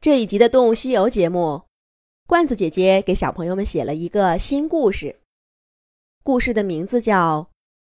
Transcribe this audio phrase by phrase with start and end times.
[0.00, 1.64] 这一集的《动物西游》节目，
[2.26, 5.20] 罐子姐姐给小朋友们写了一个新故事。
[6.22, 7.42] 故事的名字叫《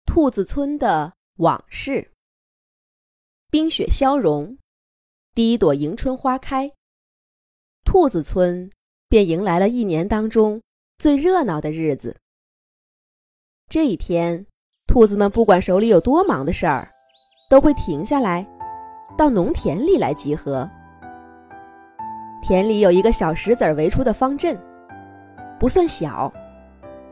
[0.07, 1.91] 兔子村的往事》。
[3.51, 4.57] 冰雪消融，
[5.35, 6.71] 第一朵迎春花开，
[7.85, 8.71] 兔子村
[9.09, 10.63] 便迎来了一年当中
[10.99, 12.17] 最热闹的日子。
[13.69, 14.47] 这一天，
[14.87, 16.89] 兔子们不管手里有多忙的事儿，
[17.51, 18.47] 都会停下来，
[19.19, 20.71] 到农田里来集合。
[22.47, 24.57] 田里有一个小石子围出的方阵，
[25.59, 26.33] 不算小，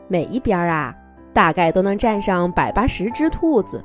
[0.07, 0.95] 每一边啊，
[1.33, 3.83] 大概都能站上百八十只兔子。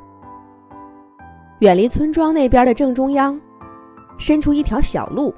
[1.59, 3.37] 远离村庄那边的正中央，
[4.17, 5.35] 伸出一条小路，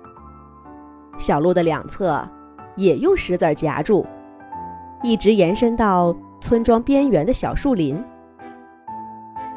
[1.17, 2.29] 小路的两侧
[2.77, 4.07] 也用石子夹住，
[5.03, 7.99] 一直延伸到村庄边缘的小树林。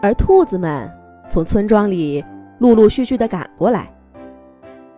[0.02, 0.90] 而兔子们
[1.30, 2.24] 从村庄里
[2.60, 3.92] 陆陆续续地赶过来。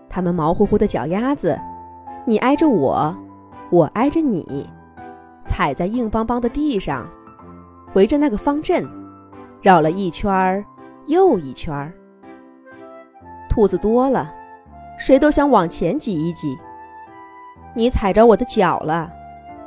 [0.09, 1.59] 他们毛乎乎的脚丫子，
[2.25, 3.15] 你挨着我，
[3.69, 4.67] 我挨着你，
[5.45, 7.09] 踩在硬邦邦的地上，
[7.93, 8.87] 围着那个方阵
[9.61, 10.65] 绕了一圈儿
[11.07, 11.91] 又一圈儿。
[13.49, 14.33] 兔子多了，
[14.97, 16.57] 谁都想往前挤一挤。
[17.75, 19.11] 你踩着我的脚了，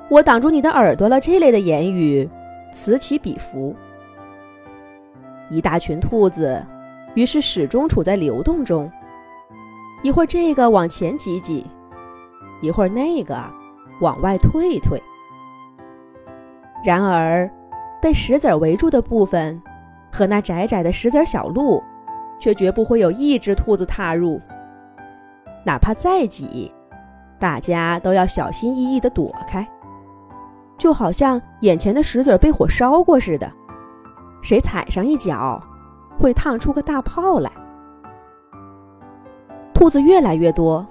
[0.08, 1.20] 我挡住你的耳朵了。
[1.20, 2.28] 这类的言语
[2.72, 3.74] 此起彼伏，
[5.48, 6.64] 一大群兔子
[7.14, 8.90] 于是始终处在流动中。
[10.02, 11.66] 一会儿这个往前挤挤，
[12.60, 13.36] 一会儿那个
[14.00, 15.00] 往外退退。
[16.82, 17.50] 然而，
[18.00, 19.60] 被石子围住的部分
[20.10, 21.82] 和那窄窄的石子小路，
[22.38, 24.40] 却绝不会有一只兔子踏入。
[25.66, 26.72] 哪怕再挤，
[27.38, 29.68] 大家都要小心翼翼地躲开，
[30.78, 33.52] 就好像眼前的石子被火烧过似的，
[34.40, 35.62] 谁踩上一脚，
[36.18, 37.52] 会烫出个大泡来。
[39.80, 40.86] 兔子越来越多，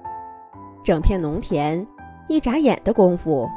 [0.82, 1.86] 整片农田
[2.26, 3.48] 一眨眼的功夫，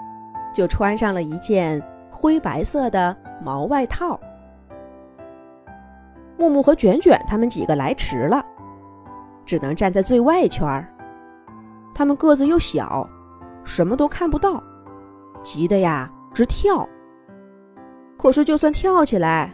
[0.53, 1.81] 就穿上了一件
[2.11, 4.19] 灰白色的毛外套。
[6.37, 8.45] 木木和卷卷他们几个来迟了，
[9.43, 10.87] 只能站在最外圈儿。
[11.95, 13.09] 他们个子又小，
[13.63, 14.63] 什么都看不到，
[15.41, 16.87] 急得呀直跳。
[18.19, 19.51] 可是就算跳起来，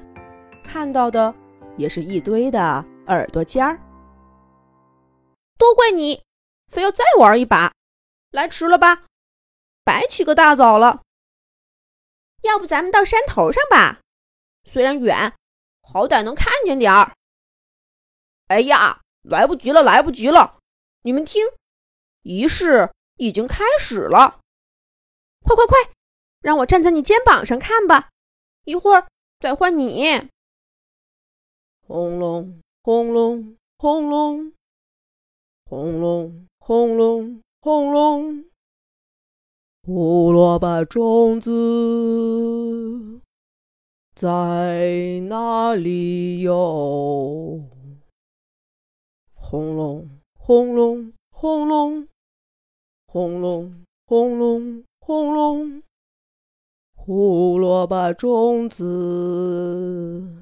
[0.61, 1.33] 看到的
[1.77, 3.79] 也是一堆的耳朵尖儿。
[5.59, 6.23] 都怪你，
[6.69, 7.73] 非要再玩一把，
[8.31, 9.03] 来迟了吧？
[9.83, 11.03] 白起个大早了。
[12.43, 13.99] 要不咱们到山头上吧？
[14.63, 15.35] 虽然远，
[15.81, 17.13] 好歹能看见点儿。
[18.47, 20.59] 哎呀，来不及了，来不及了！
[21.01, 21.45] 你们听，
[22.21, 24.39] 仪式已经开始了。
[25.43, 25.77] 快快快，
[26.39, 28.09] 让我站在你肩膀上看吧。
[28.63, 29.07] 一会儿
[29.41, 30.29] 再换你。
[31.85, 34.53] 轰隆轰隆轰隆。
[35.69, 38.45] 轰隆轰隆轰隆，
[39.83, 43.21] 胡萝卜种子
[44.15, 47.61] 在哪里哟？
[49.35, 52.07] 轰隆轰隆轰隆，
[53.05, 55.83] 轰隆轰隆轰隆，
[56.95, 60.38] 胡萝卜种子。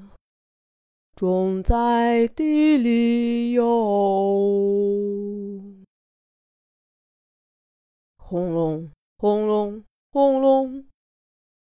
[1.18, 3.64] 种在地里哟，
[8.16, 10.86] 轰隆轰隆轰隆，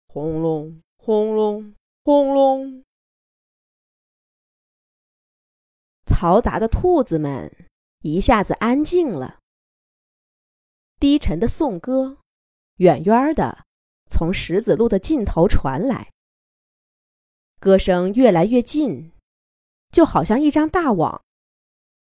[0.09, 2.83] 轰隆轰隆轰隆。
[6.07, 7.69] 嘈杂的兔子们
[8.01, 9.39] 一下子安静了。
[10.99, 12.19] 低沉的颂歌，
[12.79, 13.65] 远远的
[14.11, 16.11] 从石子路的尽头传来，
[17.61, 19.13] 歌声越来越近。
[19.97, 21.23] 就好像一张大网，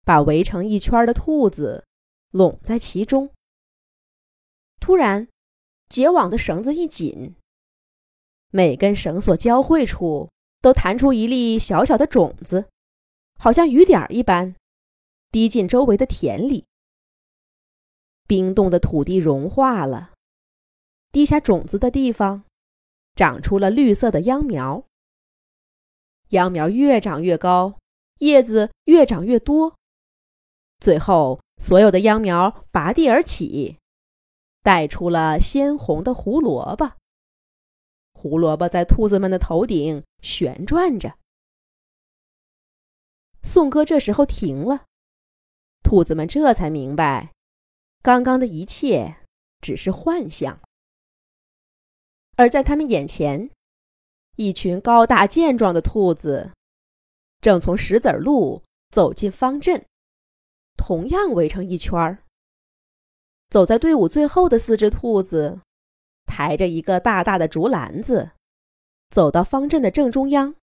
[0.03, 1.87] 把围成一圈的兔子
[2.33, 3.31] 拢在其中。
[4.81, 5.29] 突然，
[5.89, 7.37] 结网的绳子一紧，
[8.51, 10.29] 每根绳索交汇处
[10.61, 12.69] 都弹出一粒小小的种子，
[13.39, 14.57] 好像雨点一般，
[15.31, 16.65] 滴进周围的田里。
[18.27, 20.13] 冰冻的土地融化了，
[21.13, 22.43] 滴下种子的地方，
[23.15, 24.83] 长出了绿色的秧苗。
[26.31, 27.79] 秧苗越长越高，
[28.19, 29.77] 叶子越长越多，
[30.81, 33.79] 最后所有的秧苗拔地而起，
[34.63, 36.93] 带出了鲜红的胡萝卜。
[38.13, 41.15] 胡萝卜在兔子们的头顶旋转着。
[43.43, 44.87] 颂歌这时候停了，
[45.83, 47.33] 兔子们这才明白，
[48.03, 49.19] 刚刚的一切
[49.61, 50.61] 只是幻象，
[52.37, 53.51] 而在他们眼前。
[54.37, 56.53] 一群高大健壮的兔子，
[57.41, 59.87] 正从石子路走进方阵，
[60.77, 62.23] 同样围成一圈儿。
[63.49, 65.61] 走在队伍最后的四只兔子，
[66.27, 68.33] 抬着一个大大的竹篮子，
[69.09, 70.55] 走到方阵的正中央，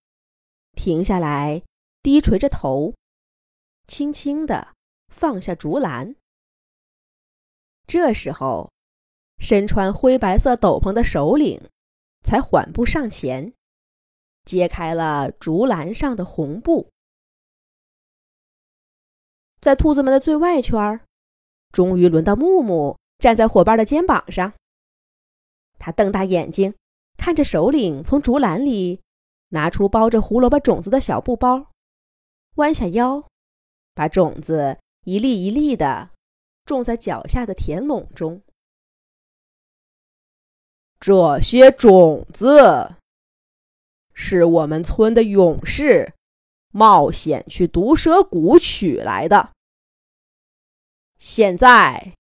[0.74, 1.64] 停下来，
[2.04, 2.94] 低垂着头，
[3.88, 4.76] 轻轻地
[5.08, 6.16] 放下竹篮。
[7.88, 8.72] 这时候，
[9.40, 11.60] 身穿灰白色斗篷的首领
[12.22, 13.54] 才缓步上前，
[14.46, 16.90] 揭开了竹篮上的红布。
[19.62, 21.00] 在兔子们的最外圈
[21.72, 24.54] 终于轮到木木站在伙伴的肩膀上。
[25.80, 26.74] 他瞪大眼睛，
[27.18, 29.02] 看着首领从竹篮里
[29.50, 31.72] 拿出包着胡萝卜种子的小布包，
[32.56, 33.26] 弯下腰，
[33.94, 36.10] 把种子一粒一粒的
[36.66, 38.42] 种在脚下的田垄中。
[41.00, 42.96] 这些种子
[44.14, 46.14] 是我们村的勇士
[46.72, 49.52] 冒险去毒蛇谷取来的。
[51.18, 52.14] 现在，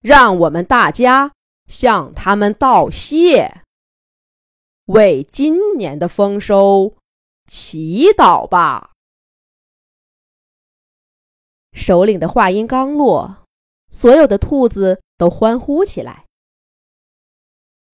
[0.00, 1.32] 让我们大家
[1.66, 3.62] 向他们道谢，
[4.86, 6.96] 为今年的丰收
[7.46, 8.92] 祈祷吧。
[11.72, 13.44] 首领的话音刚落，
[13.88, 16.26] 所有的兔子都欢呼起来。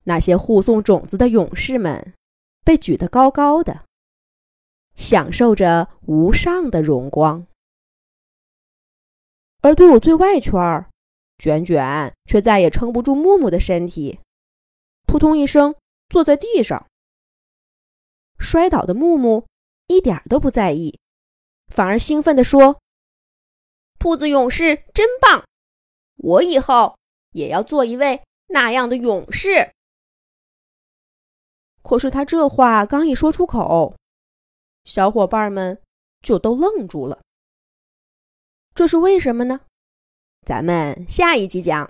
[0.04, 2.14] 那些护送种子的勇士们
[2.66, 3.84] 被举得高高的，
[4.96, 7.46] 享受着无上的荣光。
[9.60, 10.90] 而队伍最外圈，
[11.38, 14.18] 卷卷却再也撑不住木木的身体，
[15.06, 15.76] 扑通一声
[16.08, 16.88] 坐在地上。
[18.40, 19.46] 摔倒的木木
[19.86, 20.98] 一点都不在意，
[21.68, 22.80] 反而兴奋地说
[24.00, 25.44] ：“兔子勇士真棒！
[26.16, 26.98] 我以后
[27.30, 29.70] 也要做一位那样的勇士。”
[31.88, 33.94] 可是他这话刚一说出口，
[34.84, 35.80] 小伙伴们
[36.20, 37.20] 就都愣住了。
[38.74, 39.60] 这是为什么呢？
[40.44, 41.84] 咱们下一集讲。